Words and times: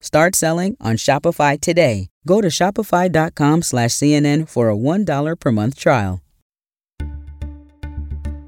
Start 0.00 0.34
selling 0.34 0.76
on 0.80 0.96
Shopify 0.96 1.60
today. 1.60 2.08
Go 2.26 2.40
to 2.40 2.48
shopify.com 2.48 3.62
slash 3.62 3.90
CNN 3.90 4.48
for 4.48 4.70
a 4.70 4.76
$1 4.76 5.38
per 5.38 5.52
month 5.52 5.78
trial. 5.78 6.20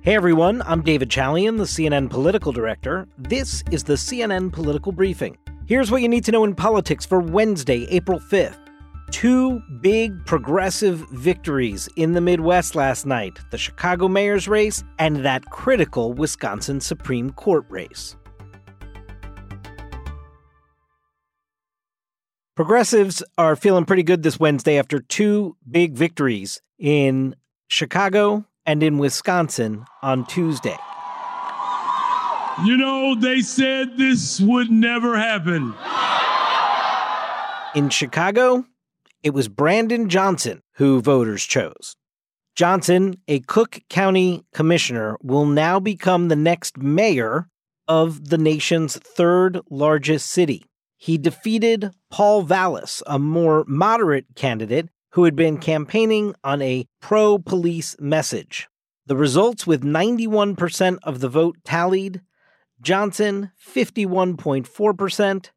Hey 0.00 0.16
everyone, 0.16 0.62
I'm 0.62 0.82
David 0.82 1.10
Chalian, 1.10 1.58
the 1.58 1.64
CNN 1.64 2.10
political 2.10 2.50
director. 2.50 3.06
This 3.18 3.62
is 3.70 3.84
the 3.84 3.94
CNN 3.94 4.52
Political 4.52 4.90
Briefing. 4.92 5.38
Here's 5.66 5.92
what 5.92 6.02
you 6.02 6.08
need 6.08 6.24
to 6.24 6.32
know 6.32 6.42
in 6.42 6.56
politics 6.56 7.06
for 7.06 7.20
Wednesday, 7.20 7.86
April 7.88 8.18
5th. 8.18 8.58
Two 9.12 9.60
big 9.80 10.26
progressive 10.26 11.08
victories 11.10 11.88
in 11.96 12.14
the 12.14 12.20
Midwest 12.20 12.74
last 12.74 13.06
night 13.06 13.38
the 13.50 13.58
Chicago 13.58 14.08
mayor's 14.08 14.48
race 14.48 14.82
and 14.98 15.24
that 15.24 15.44
critical 15.50 16.12
Wisconsin 16.12 16.80
Supreme 16.80 17.30
Court 17.30 17.64
race. 17.68 18.16
Progressives 22.54 23.22
are 23.38 23.56
feeling 23.56 23.86
pretty 23.86 24.02
good 24.02 24.22
this 24.22 24.38
Wednesday 24.38 24.78
after 24.78 25.00
two 25.00 25.56
big 25.70 25.94
victories 25.94 26.60
in 26.78 27.34
Chicago 27.68 28.44
and 28.66 28.82
in 28.82 28.98
Wisconsin 28.98 29.86
on 30.02 30.26
Tuesday. 30.26 30.76
You 32.66 32.76
know, 32.76 33.14
they 33.14 33.40
said 33.40 33.96
this 33.96 34.38
would 34.38 34.70
never 34.70 35.16
happen. 35.16 35.72
In 37.74 37.88
Chicago, 37.88 38.66
it 39.22 39.32
was 39.32 39.48
Brandon 39.48 40.10
Johnson 40.10 40.60
who 40.74 41.00
voters 41.00 41.44
chose. 41.44 41.96
Johnson, 42.54 43.14
a 43.28 43.40
Cook 43.40 43.80
County 43.88 44.44
commissioner, 44.52 45.16
will 45.22 45.46
now 45.46 45.80
become 45.80 46.28
the 46.28 46.36
next 46.36 46.76
mayor 46.76 47.48
of 47.88 48.28
the 48.28 48.36
nation's 48.36 48.98
third 48.98 49.58
largest 49.70 50.26
city 50.26 50.66
he 51.02 51.18
defeated 51.18 51.90
Paul 52.10 52.42
Vallas, 52.42 53.02
a 53.08 53.18
more 53.18 53.64
moderate 53.66 54.26
candidate 54.36 54.88
who 55.14 55.24
had 55.24 55.34
been 55.34 55.58
campaigning 55.58 56.32
on 56.44 56.62
a 56.62 56.86
pro 57.00 57.40
police 57.40 57.96
message. 57.98 58.68
The 59.06 59.16
results 59.16 59.66
with 59.66 59.82
91% 59.82 60.98
of 61.02 61.18
the 61.18 61.28
vote 61.28 61.56
tallied 61.64 62.20
Johnson 62.80 63.50
51.4%, 63.60 65.50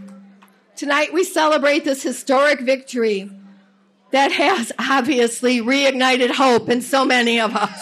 tonight 0.75 1.13
we 1.13 1.23
celebrate 1.23 1.83
this 1.83 2.03
historic 2.03 2.61
victory 2.61 3.29
that 4.11 4.31
has 4.31 4.71
obviously 4.77 5.61
reignited 5.61 6.31
hope 6.31 6.69
in 6.69 6.81
so 6.81 7.05
many 7.05 7.39
of 7.39 7.55
us. 7.55 7.81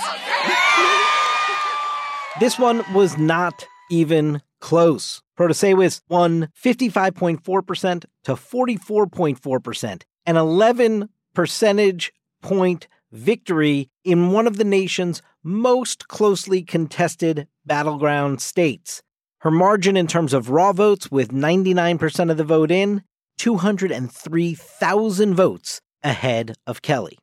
this 2.39 2.57
one 2.57 2.83
was 2.93 3.17
not 3.17 3.65
even 3.91 4.41
close. 4.61 5.21
Protasiewicz 5.37 6.01
won 6.07 6.49
55.4% 6.61 8.05
to 8.25 8.33
44.4%, 8.33 10.01
and 10.25 10.37
11 10.37 11.09
percentage 11.39 12.11
point 12.41 12.89
victory 13.13 13.89
in 14.03 14.33
one 14.33 14.45
of 14.45 14.57
the 14.57 14.65
nation's 14.65 15.21
most 15.41 16.09
closely 16.09 16.61
contested 16.61 17.47
battleground 17.65 18.41
states. 18.41 19.01
Her 19.37 19.49
margin 19.49 19.95
in 19.95 20.05
terms 20.05 20.33
of 20.33 20.49
raw 20.49 20.73
votes, 20.73 21.09
with 21.09 21.31
99% 21.31 22.29
of 22.29 22.35
the 22.35 22.43
vote 22.43 22.71
in, 22.71 23.03
203,000 23.37 25.33
votes 25.33 25.79
ahead 26.03 26.55
of 26.67 26.81
Kelly. 26.81 27.17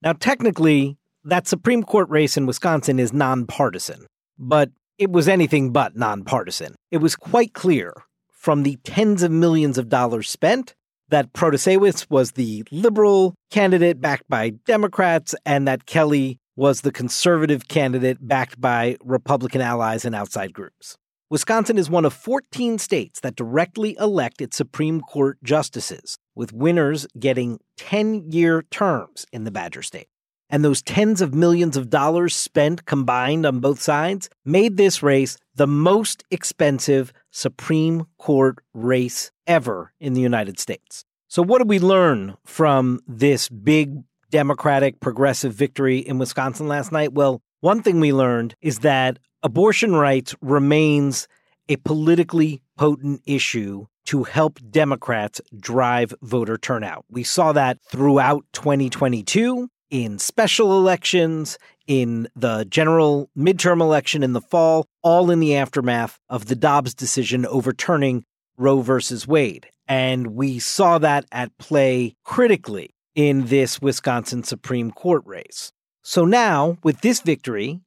Now, 0.00 0.14
technically, 0.14 0.96
that 1.22 1.46
Supreme 1.46 1.82
Court 1.82 2.08
race 2.08 2.38
in 2.38 2.46
Wisconsin 2.46 2.98
is 2.98 3.12
nonpartisan, 3.12 4.06
but 4.38 4.70
it 4.96 5.12
was 5.12 5.28
anything 5.28 5.72
but 5.72 5.94
nonpartisan. 5.94 6.74
It 6.90 7.02
was 7.02 7.14
quite 7.14 7.52
clear 7.52 7.92
from 8.30 8.62
the 8.62 8.78
tens 8.82 9.22
of 9.22 9.30
millions 9.30 9.76
of 9.76 9.90
dollars 9.90 10.30
spent 10.30 10.74
that 11.08 11.32
Protasiewicz 11.32 12.10
was 12.10 12.32
the 12.32 12.64
liberal 12.70 13.34
candidate 13.50 14.00
backed 14.00 14.28
by 14.28 14.50
Democrats 14.66 15.34
and 15.44 15.66
that 15.66 15.86
Kelly 15.86 16.38
was 16.56 16.80
the 16.80 16.92
conservative 16.92 17.68
candidate 17.68 18.18
backed 18.20 18.60
by 18.60 18.96
Republican 19.04 19.60
allies 19.60 20.04
and 20.04 20.14
outside 20.14 20.52
groups. 20.52 20.96
Wisconsin 21.30 21.76
is 21.78 21.90
one 21.90 22.04
of 22.04 22.14
14 22.14 22.78
states 22.78 23.20
that 23.20 23.36
directly 23.36 23.96
elect 24.00 24.40
its 24.40 24.56
Supreme 24.56 25.02
Court 25.02 25.38
justices, 25.44 26.16
with 26.34 26.54
winners 26.54 27.06
getting 27.18 27.60
10 27.76 28.32
year 28.32 28.62
terms 28.70 29.26
in 29.30 29.44
the 29.44 29.50
Badger 29.50 29.82
State. 29.82 30.08
And 30.50 30.64
those 30.64 30.82
tens 30.82 31.20
of 31.20 31.34
millions 31.34 31.76
of 31.76 31.90
dollars 31.90 32.34
spent 32.34 32.86
combined 32.86 33.44
on 33.44 33.60
both 33.60 33.80
sides 33.80 34.30
made 34.44 34.76
this 34.76 35.02
race 35.02 35.36
the 35.54 35.66
most 35.66 36.24
expensive 36.30 37.12
Supreme 37.30 38.06
Court 38.18 38.58
race 38.72 39.30
ever 39.46 39.92
in 40.00 40.14
the 40.14 40.20
United 40.20 40.58
States. 40.58 41.04
So, 41.28 41.42
what 41.42 41.58
did 41.58 41.68
we 41.68 41.78
learn 41.78 42.36
from 42.46 43.00
this 43.06 43.48
big 43.50 44.02
Democratic 44.30 45.00
progressive 45.00 45.52
victory 45.52 45.98
in 45.98 46.18
Wisconsin 46.18 46.68
last 46.68 46.92
night? 46.92 47.12
Well, 47.12 47.42
one 47.60 47.82
thing 47.82 48.00
we 48.00 48.12
learned 48.12 48.54
is 48.62 48.78
that 48.80 49.18
abortion 49.42 49.94
rights 49.94 50.34
remains 50.40 51.28
a 51.68 51.76
politically 51.76 52.62
potent 52.78 53.20
issue 53.26 53.86
to 54.06 54.24
help 54.24 54.58
Democrats 54.70 55.40
drive 55.60 56.14
voter 56.22 56.56
turnout. 56.56 57.04
We 57.10 57.24
saw 57.24 57.52
that 57.52 57.78
throughout 57.82 58.44
2022 58.54 59.68
in 59.90 60.18
special 60.18 60.78
elections, 60.78 61.58
in 61.86 62.28
the 62.36 62.64
general 62.68 63.30
midterm 63.36 63.80
election 63.80 64.22
in 64.22 64.34
the 64.34 64.40
fall, 64.40 64.86
all 65.02 65.30
in 65.30 65.40
the 65.40 65.56
aftermath 65.56 66.18
of 66.28 66.46
the 66.46 66.56
Dobbs 66.56 66.94
decision 66.94 67.46
overturning 67.46 68.24
Roe 68.56 68.82
versus 68.82 69.26
Wade. 69.26 69.68
And 69.86 70.28
we 70.28 70.58
saw 70.58 70.98
that 70.98 71.24
at 71.32 71.56
play 71.58 72.14
critically 72.24 72.90
in 73.14 73.46
this 73.46 73.80
Wisconsin 73.80 74.42
Supreme 74.42 74.90
Court 74.90 75.22
race. 75.24 75.72
So 76.02 76.24
now, 76.24 76.76
with 76.82 77.00
this 77.00 77.20
victory, 77.20 77.80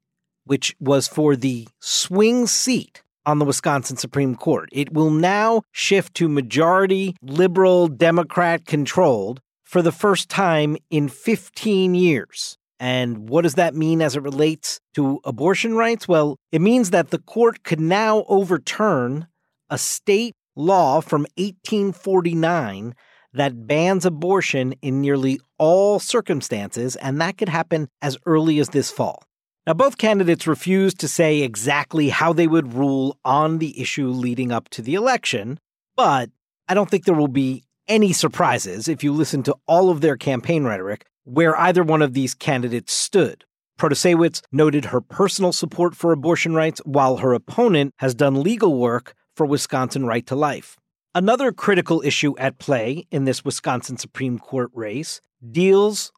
which 0.46 0.76
was 0.80 1.08
for 1.08 1.36
the 1.36 1.68
swing 1.80 2.48
seat 2.48 3.04
on 3.26 3.40
the 3.40 3.46
Wisconsin 3.46 3.98
Supreme 3.98 4.36
Court, 4.36 4.70
it 4.72 4.94
will 4.94 5.12
now 5.12 5.62
shift 5.72 6.16
to 6.16 6.28
majority 6.28 7.16
liberal 7.22 7.88
Democrat 7.88 8.66
controlled 8.66 9.42
for 9.72 9.82
the 9.82 9.92
first 9.94 10.28
time 10.28 10.76
in 10.90 11.08
15 11.08 11.96
years. 11.96 12.58
And 12.78 13.30
what 13.30 13.44
does 13.44 13.54
that 13.54 13.74
mean 13.74 14.02
as 14.02 14.18
it 14.18 14.22
relates 14.22 14.82
to 14.96 15.22
abortion 15.24 15.76
rights? 15.76 16.10
Well, 16.10 16.36
it 16.52 16.60
means 16.60 16.90
that 16.90 17.10
the 17.10 17.20
court 17.20 17.64
could 17.64 17.80
now 17.80 18.26
overturn 18.28 19.28
a 19.70 19.78
state 19.78 20.36
law 20.58 21.00
from 21.00 21.22
1849 21.38 22.94
that 23.32 23.66
bans 23.66 24.06
abortion 24.06 24.74
in 24.82 25.00
nearly 25.00 25.40
all 25.58 26.00
circumstances, 26.00 26.98
and 26.98 27.22
that 27.22 27.38
could 27.38 27.48
happen 27.48 27.88
as 28.02 28.18
early 28.26 28.60
as 28.60 28.70
this 28.70 28.92
fall. 28.92 29.24
Now, 29.66 29.74
both 29.74 29.98
candidates 29.98 30.48
refused 30.48 31.00
to 31.00 31.08
say 31.08 31.44
exactly 31.44 32.10
how 32.10 32.34
they 32.34 32.48
would 32.48 32.74
rule 32.74 33.18
on 33.24 33.60
the 33.60 33.80
issue 33.80 34.10
leading 34.10 34.52
up 34.52 34.68
to 34.72 34.82
the 34.82 34.96
election, 34.96 35.62
but 35.96 36.30
I 36.68 36.74
don't 36.74 36.90
think 36.90 37.06
there 37.06 37.16
will 37.16 37.30
be 37.30 37.64
any 37.92 38.14
surprises 38.14 38.88
if 38.88 39.04
you 39.04 39.12
listen 39.12 39.44
to 39.44 39.54
all 39.68 39.90
of 39.90 40.00
their 40.00 40.16
campaign 40.16 40.64
rhetoric 40.64 41.06
where 41.26 41.60
either 41.60 41.84
one 41.84 42.02
of 42.02 42.14
these 42.14 42.34
candidates 42.34 42.94
stood. 42.94 43.44
Protasiewicz 43.78 44.42
noted 44.50 44.86
her 44.86 45.02
personal 45.02 45.52
support 45.52 45.94
for 45.94 46.14
abortion 46.14 46.56
rights, 46.56 46.80
while 46.86 47.18
her 47.18 47.34
opponent 47.34 47.94
has 47.98 48.16
done 48.16 48.42
legal 48.42 48.80
work 48.80 49.14
for 49.36 49.46
Wisconsin 49.46 50.06
right 50.06 50.26
to 50.28 50.36
life. 50.36 50.78
Another 51.14 51.52
critical 51.52 52.02
issue 52.06 52.34
at 52.38 52.60
play 52.60 53.08
in 53.12 53.26
this 53.26 53.44
Wisconsin 53.44 53.98
Supreme 53.98 54.40
Court 54.40 54.72
race 54.74 55.20
deals 55.52 56.14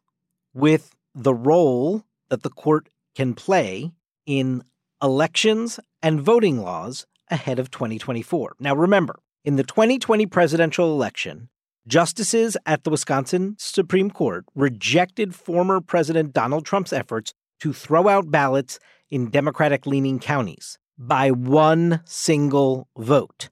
with 0.52 0.94
the 1.12 1.34
role 1.34 2.04
that 2.28 2.44
the 2.44 2.50
court 2.50 2.88
can 3.16 3.34
play 3.34 3.90
in 4.26 4.62
elections 5.02 5.80
and 6.04 6.20
voting 6.20 6.62
laws 6.62 7.04
ahead 7.32 7.58
of 7.58 7.72
2024. 7.72 8.54
Now, 8.60 8.76
remember, 8.76 9.18
in 9.44 9.56
the 9.56 9.64
2020 9.64 10.26
presidential 10.26 10.92
election, 10.92 11.48
justices 11.86 12.56
at 12.66 12.84
the 12.84 12.90
Wisconsin 12.90 13.56
Supreme 13.58 14.10
Court 14.10 14.44
rejected 14.54 15.34
former 15.34 15.80
President 15.80 16.32
Donald 16.32 16.64
Trump's 16.64 16.92
efforts 16.92 17.34
to 17.60 17.72
throw 17.72 18.08
out 18.08 18.30
ballots 18.30 18.78
in 19.10 19.30
Democratic 19.30 19.86
leaning 19.86 20.18
counties 20.18 20.78
by 20.98 21.30
one 21.30 22.00
single 22.04 22.88
vote. 22.96 23.48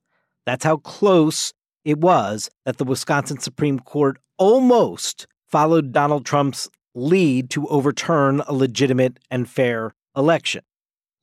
That's 0.46 0.64
how 0.64 0.78
close 0.78 1.52
it 1.84 1.98
was 1.98 2.50
that 2.64 2.78
the 2.78 2.84
Wisconsin 2.84 3.38
Supreme 3.38 3.78
Court 3.78 4.18
almost 4.38 5.26
followed 5.46 5.92
Donald 5.92 6.24
Trump's 6.24 6.70
lead 6.94 7.50
to 7.50 7.66
overturn 7.68 8.40
a 8.46 8.52
legitimate 8.52 9.18
and 9.30 9.48
fair 9.48 9.94
election. 10.16 10.62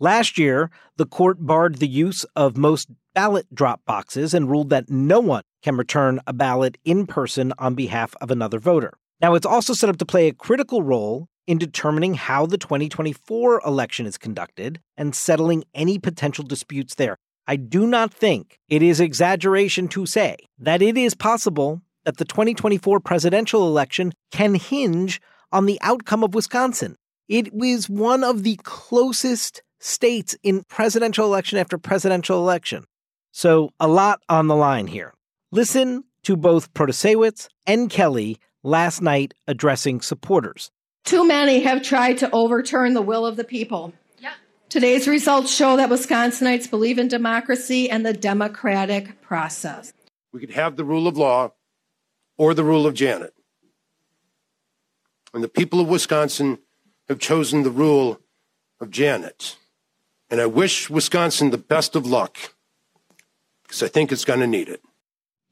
Last 0.01 0.38
year, 0.38 0.72
the 0.96 1.06
court 1.06 1.46
barred 1.46 1.75
the 1.75 1.88
use 1.88 2.24
of 2.34 2.56
most 2.56 2.90
ballot 3.13 3.54
drop 3.54 3.81
boxes 3.86 4.34
and 4.34 4.50
ruled 4.50 4.69
that 4.69 4.90
no 4.90 5.19
one 5.19 5.44
can 5.62 5.75
return 5.75 6.22
a 6.25 6.31
ballot 6.31 6.78
in 6.86 7.06
person 7.06 7.51
on 7.60 7.75
behalf 7.75 8.16
of 8.22 8.31
another 8.31 8.60
voter. 8.60 8.94
Now, 9.22 9.36
it's 9.36 9.46
also 9.46 9.74
set 9.74 9.90
up 9.90 9.98
to 9.98 10.06
play 10.06 10.30
a 10.30 10.34
critical 10.34 10.84
role 10.84 11.28
in 11.48 11.57
determining 11.57 12.13
how 12.13 12.46
the 12.46 12.57
2024 12.57 13.62
election 13.66 14.06
is 14.06 14.18
conducted 14.18 14.80
and 14.96 15.13
settling 15.13 15.66
any 15.74 16.00
potential 16.00 16.45
disputes 16.45 16.95
there. 16.95 17.18
I 17.45 17.57
do 17.57 17.86
not 17.86 18.13
think 18.13 18.57
it 18.69 18.81
is 18.81 19.02
exaggeration 19.02 19.90
to 19.90 20.06
say 20.06 20.38
that 20.60 20.81
it 20.81 20.98
is 20.98 21.13
possible 21.13 21.81
that 22.06 22.16
the 22.16 22.25
2024 22.25 23.02
presidential 23.02 23.68
election 23.68 24.13
can 24.31 24.56
hinge 24.56 25.19
on 25.52 25.66
the 25.66 25.80
outcome 25.81 26.24
of 26.24 26.34
Wisconsin. 26.34 26.95
It 27.28 27.54
was 27.54 27.90
one 27.90 28.24
of 28.24 28.44
the 28.44 28.57
closest 28.63 29.62
states 29.80 30.36
in 30.44 30.64
presidential 30.64 31.26
election 31.26 31.58
after 31.58 31.78
presidential 31.78 32.38
election. 32.38 32.86
So, 33.31 33.72
a 33.80 33.88
lot 33.88 34.22
on 34.28 34.48
the 34.48 34.56
line 34.56 34.88
here. 34.88 35.14
Listen 35.52 36.04
to 36.24 36.36
both 36.36 36.74
Protasiewicz 36.74 37.48
and 37.66 37.90
Kelly 37.90 38.38
last 38.64 39.02
night 39.02 39.34
addressing 39.48 40.02
supporters. 40.02 40.72
Too 41.06 41.26
many 41.26 41.62
have 41.62 41.81
tried 41.81 42.18
to 42.20 42.30
overturn 42.31 42.94
the 42.94 43.02
will 43.02 43.26
of 43.26 43.36
the 43.36 43.44
people. 43.44 43.94
Today's 44.70 45.08
results 45.08 45.52
show 45.52 45.78
that 45.78 45.90
Wisconsinites 45.90 46.70
believe 46.70 47.00
in 47.00 47.08
democracy 47.08 47.90
and 47.90 48.06
the 48.06 48.14
democratic 48.14 49.20
process. 49.20 49.94
We 50.31 50.40
could 50.40 50.52
have 50.52 50.76
the 50.76 50.84
rule 50.84 51.08
of 51.08 51.18
law 51.18 51.54
or 52.38 52.54
the 52.54 52.64
rule 52.64 52.86
of 52.86 52.94
Janet. 52.94 53.34
And 55.34 55.44
the 55.44 55.50
people 55.50 55.80
of 55.80 55.88
Wisconsin 55.88 56.60
have 57.08 57.18
chosen 57.18 57.64
the 57.64 57.72
rule 57.72 58.20
of 58.80 58.92
Janet. 58.92 59.56
And 60.30 60.40
I 60.40 60.46
wish 60.46 60.90
Wisconsin 60.90 61.50
the 61.50 61.58
best 61.58 61.96
of 61.96 62.06
luck 62.06 62.38
because 63.64 63.84
I 63.84 63.88
think 63.88 64.12
it's 64.12 64.26
going 64.26 64.40
to 64.40 64.48
need 64.48 64.70
it. 64.70 64.81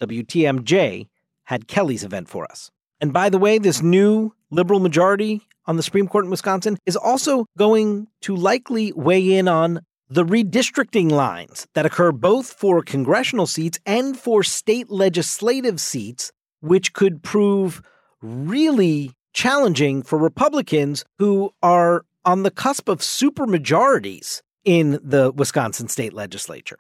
WTMJ 0.02 1.08
had 1.46 1.68
Kelly's 1.68 2.04
event 2.04 2.30
for 2.30 2.46
us. 2.46 2.72
And 3.00 3.14
by 3.14 3.30
the 3.30 3.38
way, 3.38 3.58
this 3.58 3.82
new 3.82 4.34
liberal 4.52 4.80
majority 4.80 5.42
on 5.66 5.78
the 5.78 5.84
Supreme 5.84 6.08
Court 6.08 6.26
in 6.26 6.32
Wisconsin 6.32 6.78
is 6.86 6.96
also 6.96 7.46
going 7.58 8.08
to 8.22 8.36
likely 8.36 8.92
weigh 8.94 9.38
in 9.38 9.48
on 9.48 9.82
the 10.10 10.24
redistricting 10.24 11.12
lines 11.12 11.68
that 11.74 11.86
occur 11.86 12.12
both 12.12 12.54
for 12.54 12.82
congressional 12.82 13.46
seats 13.46 13.78
and 13.86 14.18
for 14.18 14.42
state 14.44 14.90
legislative 14.90 15.82
seats, 15.82 16.32
which 16.62 16.94
could 16.94 17.24
prove 17.24 17.82
really 18.22 19.12
challenging 19.34 20.02
for 20.02 20.18
Republicans 20.18 21.04
who 21.20 21.52
are 21.62 22.06
on 22.24 22.44
the 22.44 22.52
cusp 22.52 22.88
of 22.90 23.00
supermajorities 23.00 24.42
in 24.68 25.00
the 25.02 25.32
Wisconsin 25.32 25.88
state 25.88 26.12
legislature. 26.12 26.78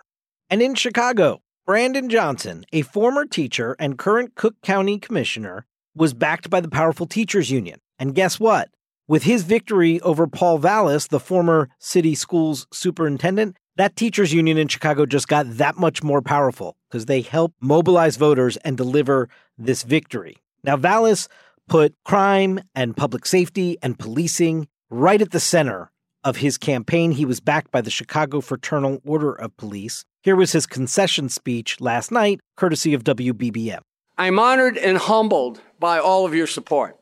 And 0.49 0.61
in 0.61 0.75
Chicago, 0.75 1.41
Brandon 1.65 2.09
Johnson, 2.09 2.65
a 2.73 2.81
former 2.81 3.25
teacher 3.25 3.77
and 3.79 3.97
current 3.97 4.35
Cook 4.35 4.55
County 4.61 4.99
commissioner, 4.99 5.65
was 5.95 6.13
backed 6.13 6.49
by 6.49 6.59
the 6.59 6.67
powerful 6.67 7.05
teachers 7.05 7.49
union. 7.49 7.79
And 7.97 8.13
guess 8.13 8.41
what? 8.41 8.69
With 9.07 9.23
his 9.23 9.43
victory 9.43 10.01
over 10.01 10.27
Paul 10.27 10.57
Vallas, 10.57 11.07
the 11.07 11.19
former 11.21 11.69
city 11.79 12.13
schools 12.13 12.67
superintendent, 12.73 13.55
that 13.77 13.95
teachers 13.95 14.33
union 14.33 14.57
in 14.57 14.67
Chicago 14.67 15.05
just 15.05 15.29
got 15.29 15.45
that 15.57 15.77
much 15.77 16.03
more 16.03 16.21
powerful 16.21 16.75
because 16.89 17.05
they 17.05 17.21
helped 17.21 17.55
mobilize 17.61 18.17
voters 18.17 18.57
and 18.57 18.75
deliver 18.75 19.29
this 19.57 19.83
victory. 19.83 20.35
Now, 20.61 20.75
Vallas 20.75 21.29
put 21.69 21.95
crime 22.03 22.59
and 22.75 22.97
public 22.97 23.25
safety 23.25 23.77
and 23.81 23.97
policing 23.97 24.67
right 24.89 25.21
at 25.21 25.31
the 25.31 25.39
center 25.39 25.89
of 26.23 26.37
his 26.37 26.57
campaign. 26.57 27.11
He 27.11 27.25
was 27.25 27.39
backed 27.39 27.71
by 27.71 27.81
the 27.81 27.89
Chicago 27.89 28.41
Fraternal 28.41 29.01
Order 29.05 29.33
of 29.33 29.55
Police. 29.57 30.03
Here 30.21 30.35
was 30.35 30.51
his 30.51 30.65
concession 30.65 31.29
speech 31.29 31.79
last 31.79 32.11
night, 32.11 32.39
courtesy 32.55 32.93
of 32.93 33.03
WBBM. 33.03 33.79
I'm 34.17 34.39
honored 34.39 34.77
and 34.77 34.97
humbled 34.97 35.61
by 35.79 35.99
all 35.99 36.25
of 36.25 36.33
your 36.33 36.47
support. 36.47 36.97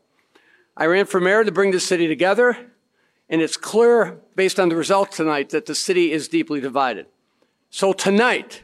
I 0.77 0.85
ran 0.85 1.05
for 1.05 1.21
mayor 1.21 1.43
to 1.43 1.51
bring 1.51 1.71
the 1.71 1.79
city 1.79 2.07
together, 2.07 2.57
and 3.29 3.41
it's 3.41 3.57
clear, 3.57 4.19
based 4.35 4.59
on 4.59 4.69
the 4.69 4.75
results 4.75 5.17
tonight, 5.17 5.49
that 5.49 5.65
the 5.65 5.75
city 5.75 6.11
is 6.11 6.27
deeply 6.27 6.59
divided. 6.59 7.07
So 7.69 7.93
tonight, 7.93 8.63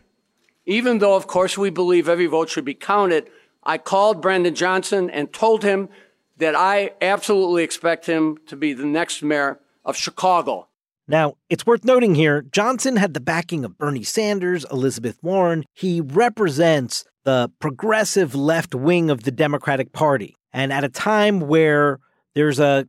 even 0.66 1.00
though, 1.00 1.16
of 1.16 1.28
course, 1.28 1.58
we 1.58 1.70
believe 1.70 2.10
every 2.10 2.28
vote 2.28 2.50
should 2.50 2.66
be 2.66 2.74
counted, 2.74 3.30
I 3.64 3.78
called 3.78 4.22
Brandon 4.22 4.54
Johnson 4.54 5.10
and 5.10 5.32
told 5.32 5.64
him 5.64 5.90
that 6.38 6.56
I 6.56 6.92
absolutely 7.02 7.64
expect 7.64 8.06
him 8.06 8.38
to 8.48 8.56
be 8.56 8.74
the 8.74 8.86
next 8.86 9.24
mayor 9.24 9.60
of 9.84 9.96
Chicago. 9.96 10.68
Now, 11.08 11.36
it's 11.50 11.66
worth 11.66 11.84
noting 11.84 12.16
here 12.16 12.42
Johnson 12.42 12.96
had 12.96 13.14
the 13.14 13.20
backing 13.20 13.66
of 13.66 13.78
Bernie 13.78 14.04
Sanders, 14.04 14.66
Elizabeth 14.72 15.18
Warren. 15.22 15.66
He 15.74 16.00
represents 16.02 17.04
the 17.24 17.52
progressive 17.60 18.34
left 18.34 18.74
wing 18.74 19.10
of 19.10 19.24
the 19.24 19.32
Democratic 19.32 19.92
Party. 19.92 20.38
And 20.54 20.72
at 20.72 20.84
a 20.84 20.90
time 20.90 21.42
where 21.42 22.00
there's 22.34 22.60
a 22.60 22.88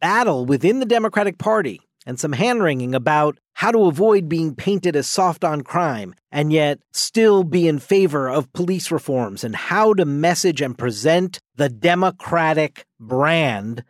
battle 0.00 0.44
within 0.44 0.80
the 0.80 0.86
Democratic 0.86 1.38
Party 1.38 1.80
and 2.06 2.20
some 2.20 2.32
hand 2.32 2.62
wringing 2.62 2.94
about 2.94 3.38
how 3.54 3.72
to 3.72 3.86
avoid 3.86 4.28
being 4.28 4.54
painted 4.54 4.94
as 4.94 5.06
soft 5.06 5.42
on 5.42 5.62
crime 5.62 6.14
and 6.30 6.52
yet 6.52 6.78
still 6.92 7.42
be 7.42 7.66
in 7.66 7.78
favor 7.78 8.28
of 8.28 8.52
police 8.52 8.90
reforms 8.90 9.42
and 9.42 9.56
how 9.56 9.94
to 9.94 10.04
message 10.04 10.60
and 10.60 10.78
present 10.78 11.40
the 11.56 11.68
Democratic 11.68 12.86
brand 13.00 13.82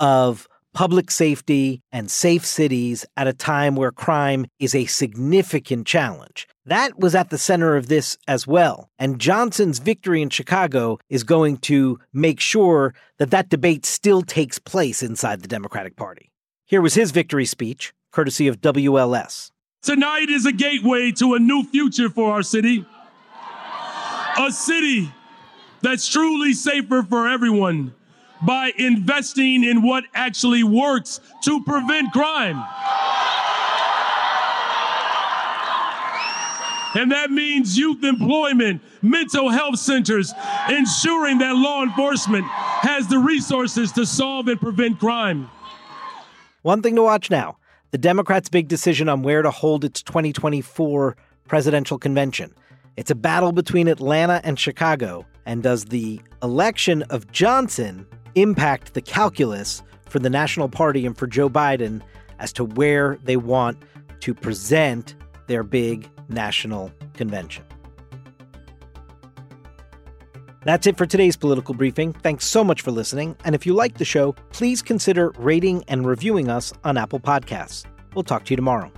of 0.00 0.48
public 0.72 1.10
safety 1.10 1.82
and 1.92 2.10
safe 2.10 2.44
cities 2.44 3.04
at 3.16 3.26
a 3.26 3.32
time 3.32 3.76
where 3.76 3.92
crime 3.92 4.46
is 4.58 4.74
a 4.74 4.86
significant 4.86 5.86
challenge. 5.86 6.46
That 6.64 6.98
was 6.98 7.14
at 7.14 7.30
the 7.30 7.38
center 7.38 7.76
of 7.76 7.88
this 7.88 8.16
as 8.28 8.46
well. 8.46 8.88
And 8.98 9.20
Johnson's 9.20 9.78
victory 9.78 10.22
in 10.22 10.30
Chicago 10.30 10.98
is 11.08 11.24
going 11.24 11.58
to 11.58 11.98
make 12.12 12.40
sure 12.40 12.94
that 13.18 13.30
that 13.30 13.48
debate 13.48 13.84
still 13.84 14.22
takes 14.22 14.58
place 14.58 15.02
inside 15.02 15.40
the 15.40 15.48
Democratic 15.48 15.96
Party. 15.96 16.30
Here 16.64 16.80
was 16.80 16.94
his 16.94 17.10
victory 17.10 17.44
speech, 17.44 17.92
courtesy 18.12 18.48
of 18.48 18.60
WLS. 18.60 19.50
Tonight 19.82 20.28
is 20.28 20.46
a 20.46 20.52
gateway 20.52 21.10
to 21.12 21.34
a 21.34 21.38
new 21.38 21.64
future 21.64 22.08
for 22.08 22.32
our 22.32 22.42
city. 22.42 22.86
A 24.38 24.50
city 24.50 25.12
that's 25.82 26.08
truly 26.08 26.52
safer 26.52 27.02
for 27.02 27.28
everyone 27.28 27.92
by 28.46 28.72
investing 28.76 29.64
in 29.64 29.82
what 29.82 30.04
actually 30.14 30.64
works 30.64 31.20
to 31.42 31.62
prevent 31.64 32.12
crime. 32.12 32.62
And 36.94 37.10
that 37.10 37.30
means 37.30 37.78
youth 37.78 38.04
employment, 38.04 38.82
mental 39.00 39.48
health 39.48 39.78
centers, 39.78 40.32
ensuring 40.68 41.38
that 41.38 41.56
law 41.56 41.82
enforcement 41.82 42.44
has 42.46 43.08
the 43.08 43.18
resources 43.18 43.92
to 43.92 44.04
solve 44.04 44.48
and 44.48 44.60
prevent 44.60 44.98
crime. 44.98 45.48
One 46.62 46.82
thing 46.82 46.94
to 46.96 47.02
watch 47.02 47.30
now 47.30 47.56
the 47.92 47.98
Democrats' 47.98 48.48
big 48.48 48.68
decision 48.68 49.08
on 49.08 49.22
where 49.22 49.42
to 49.42 49.50
hold 49.50 49.84
its 49.84 50.02
2024 50.02 51.16
presidential 51.46 51.98
convention. 51.98 52.54
It's 52.96 53.10
a 53.10 53.14
battle 53.14 53.52
between 53.52 53.88
Atlanta 53.88 54.40
and 54.44 54.58
Chicago. 54.58 55.26
And 55.44 55.62
does 55.62 55.86
the 55.86 56.20
election 56.42 57.02
of 57.04 57.30
Johnson 57.32 58.06
impact 58.34 58.94
the 58.94 59.02
calculus 59.02 59.82
for 60.08 60.18
the 60.18 60.30
National 60.30 60.68
Party 60.68 61.06
and 61.06 61.16
for 61.16 61.26
Joe 61.26 61.48
Biden 61.48 62.02
as 62.38 62.52
to 62.54 62.64
where 62.64 63.18
they 63.24 63.36
want 63.36 63.78
to 64.20 64.34
present 64.34 65.14
their 65.46 65.62
big 65.62 66.08
national 66.28 66.92
convention. 67.14 67.64
That's 70.64 70.86
it 70.86 70.96
for 70.96 71.06
today's 71.06 71.36
political 71.36 71.74
briefing. 71.74 72.12
Thanks 72.12 72.46
so 72.46 72.62
much 72.62 72.82
for 72.82 72.92
listening. 72.92 73.36
And 73.44 73.54
if 73.54 73.66
you 73.66 73.74
like 73.74 73.98
the 73.98 74.04
show, 74.04 74.32
please 74.52 74.80
consider 74.80 75.30
rating 75.38 75.84
and 75.88 76.06
reviewing 76.06 76.48
us 76.48 76.72
on 76.84 76.96
Apple 76.96 77.18
Podcasts. 77.18 77.84
We'll 78.14 78.22
talk 78.22 78.44
to 78.44 78.50
you 78.50 78.56
tomorrow. 78.56 78.92